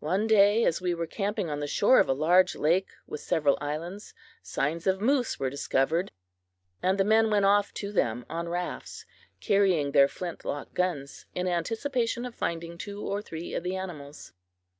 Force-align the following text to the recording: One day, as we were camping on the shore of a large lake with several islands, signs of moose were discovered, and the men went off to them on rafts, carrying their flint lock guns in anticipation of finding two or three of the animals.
One 0.00 0.26
day, 0.26 0.64
as 0.64 0.80
we 0.80 0.94
were 0.94 1.06
camping 1.06 1.48
on 1.48 1.60
the 1.60 1.68
shore 1.68 2.00
of 2.00 2.08
a 2.08 2.12
large 2.12 2.56
lake 2.56 2.88
with 3.06 3.20
several 3.20 3.56
islands, 3.60 4.14
signs 4.42 4.84
of 4.84 5.00
moose 5.00 5.38
were 5.38 5.48
discovered, 5.48 6.10
and 6.82 6.98
the 6.98 7.04
men 7.04 7.30
went 7.30 7.44
off 7.44 7.72
to 7.74 7.92
them 7.92 8.26
on 8.28 8.48
rafts, 8.48 9.06
carrying 9.40 9.92
their 9.92 10.08
flint 10.08 10.44
lock 10.44 10.74
guns 10.74 11.26
in 11.36 11.46
anticipation 11.46 12.24
of 12.24 12.34
finding 12.34 12.78
two 12.78 13.00
or 13.00 13.22
three 13.22 13.54
of 13.54 13.62
the 13.62 13.76
animals. 13.76 14.32